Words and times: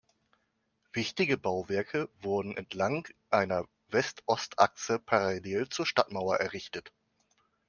Wichtige 0.93 1.37
Bauwerke 1.37 2.09
wurden 2.23 2.57
entlang 2.57 3.07
einer 3.29 3.67
West-Ost-Achse 3.89 4.97
parallel 4.97 5.69
zur 5.69 5.85
Stadtmauer 5.85 6.37
errichtet. 6.37 6.91